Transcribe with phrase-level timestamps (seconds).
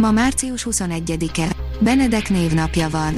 [0.00, 1.48] Ma március 21-e.
[1.80, 3.14] Benedek névnapja van.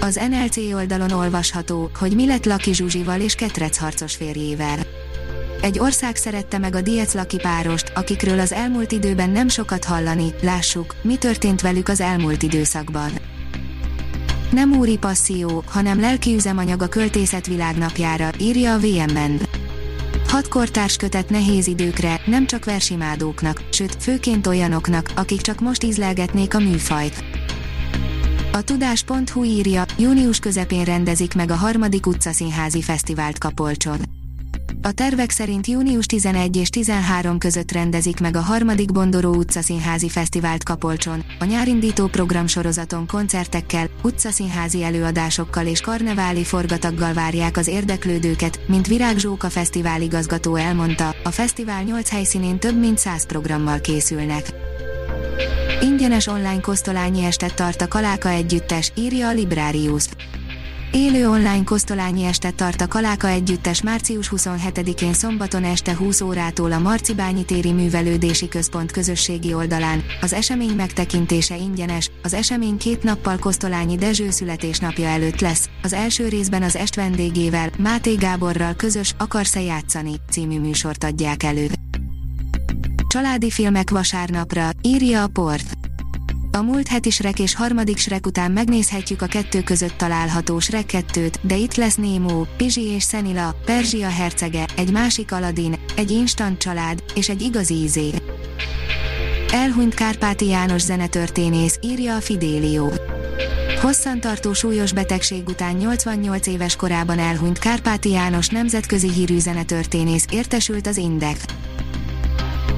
[0.00, 4.78] Az NLC oldalon olvasható, hogy mi lett Laki Zsuzsival és Ketrec harcos férjével.
[5.62, 10.34] Egy ország szerette meg a Diec Laki párost, akikről az elmúlt időben nem sokat hallani,
[10.42, 13.10] lássuk, mi történt velük az elmúlt időszakban.
[14.50, 19.40] Nem úri passzió, hanem lelki üzemanyag a költészet világnapjára, írja a VM-ben.
[20.30, 26.54] Hat kortárs kötet nehéz időkre, nem csak versimádóknak, sőt, főként olyanoknak, akik csak most ízlelgetnék
[26.54, 27.24] a műfajt.
[28.52, 34.19] A tudás.hu írja, június közepén rendezik meg a harmadik utcaszínházi fesztivált Kapolcson.
[34.82, 40.64] A tervek szerint június 11 és 13 között rendezik meg a harmadik Bondoró utcaszínházi fesztivált
[40.64, 41.24] Kapolcson.
[41.38, 49.50] A nyárindító programsorozaton koncertekkel, utcaszínházi előadásokkal és karneváli forgataggal várják az érdeklődőket, mint Virág Zsóka
[49.50, 54.52] fesztivál igazgató elmondta, a fesztivál 8 helyszínén több mint 100 programmal készülnek.
[55.82, 60.08] Ingyenes online kosztolányi estet tart a Kaláka együttes, írja a Librarius.
[60.92, 66.78] Élő online kosztolányi estet tart a Kaláka Együttes március 27-én szombaton este 20 órától a
[66.78, 70.02] Marcibányi téri művelődési központ közösségi oldalán.
[70.20, 75.68] Az esemény megtekintése ingyenes, az esemény két nappal Kosztolányi Dezső születésnapja előtt lesz.
[75.82, 81.66] Az első részben az est vendégével, Máté Gáborral közös Akarsz-e játszani című műsort adják elő.
[83.08, 85.79] Családi filmek vasárnapra, írja a port.
[86.52, 91.34] A múlt heti Shrek és harmadik Shrek után megnézhetjük a kettő között található Shrek 2-t,
[91.40, 97.02] de itt lesz Nemo, Pizsi és Szenila, Perzsia hercege, egy másik Aladdin, egy instant család,
[97.14, 98.10] és egy igazi ízé.
[99.52, 102.92] Elhunyt Kárpáti János zenetörténész, írja a Fidélió.
[103.80, 110.96] Hosszantartó súlyos betegség után 88 éves korában elhunyt Kárpáti János nemzetközi hírű zenetörténész értesült az
[110.96, 111.44] Index.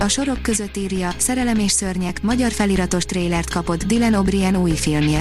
[0.03, 5.21] A sorok között írja, Szerelem és szörnyek, magyar feliratos trélert kapott Dylan O'Brien új filmje.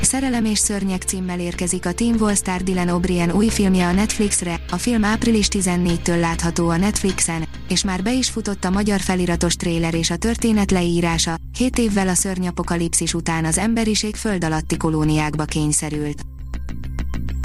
[0.00, 4.76] Szerelem és szörnyek címmel érkezik a Team Wallstar Dylan O'Brien új filmje a Netflixre, a
[4.76, 9.94] film április 14-től látható a Netflixen, és már be is futott a magyar feliratos tréler
[9.94, 16.22] és a történet leírása, 7 évvel a szörnyapokalipszis után az emberiség föld alatti kolóniákba kényszerült.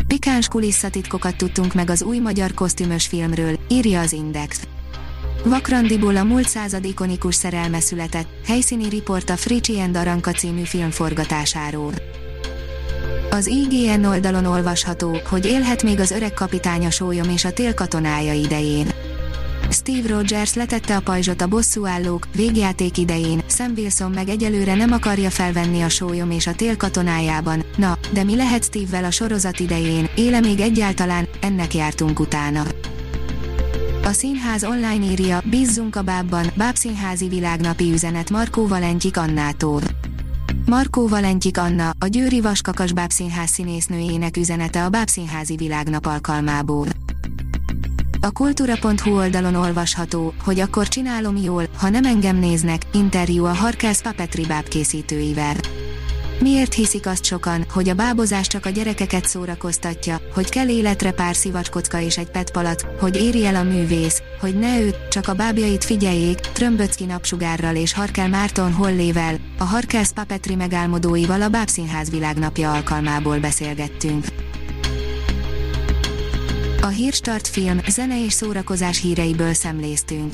[0.08, 4.62] Pikáns kulisszatitkokat tudtunk meg az új magyar kosztümös filmről, írja az Index.
[5.44, 10.90] Vakrandiból a múlt század ikonikus szerelme született, helyszíni riport a Fricsi and Aranka című film
[10.90, 11.94] forgatásáról.
[13.30, 18.34] Az IGN oldalon olvasható, hogy élhet még az öreg kapitánya sólyom és a tél katonája
[18.34, 18.88] idején.
[19.70, 25.30] Steve Rogers letette a pajzsot a bosszúállók végjáték idején, Sam Wilson meg egyelőre nem akarja
[25.30, 27.66] felvenni a sólyom és a tél katonájában.
[27.78, 32.64] Na, de mi lehet Steve-vel a sorozat idején, éle még egyáltalán, ennek jártunk utána.
[34.06, 39.82] A színház online írja, bízzunk a bábban, bábszínházi világnapi üzenet Markó Valentyik Annától.
[40.66, 46.88] Markó Valentyik Anna, a Győri Vaskakas Bábszínház színésznőjének üzenete a Bábszínházi világnap alkalmából.
[48.22, 54.02] A kultúra.hu oldalon olvasható, hogy akkor csinálom jól, ha nem engem néznek, interjú a Harkász
[54.02, 55.56] Papetri bábkészítőivel.
[56.40, 61.36] Miért hiszik azt sokan, hogy a bábozás csak a gyerekeket szórakoztatja, hogy kell életre pár
[61.36, 65.84] szivacskocka és egy petpalat, hogy éri el a művész, hogy ne őt, csak a bábjait
[65.84, 73.40] figyeljék, Trömböcki napsugárral és Harkel Márton Hollével, a Harkelsz Papetri megálmodóival a Bábszínház világnapja alkalmából
[73.40, 74.26] beszélgettünk.
[76.82, 80.34] A Hírstart film, zene és szórakozás híreiből szemléztünk.